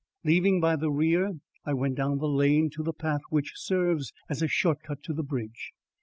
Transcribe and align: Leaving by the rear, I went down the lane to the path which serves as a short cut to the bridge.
Leaving 0.23 0.59
by 0.59 0.75
the 0.75 0.89
rear, 0.89 1.33
I 1.63 1.75
went 1.75 1.93
down 1.93 2.17
the 2.17 2.25
lane 2.27 2.71
to 2.71 2.81
the 2.81 2.91
path 2.91 3.21
which 3.29 3.53
serves 3.55 4.11
as 4.27 4.41
a 4.41 4.47
short 4.47 4.81
cut 4.81 5.03
to 5.03 5.13
the 5.13 5.21
bridge. 5.21 5.73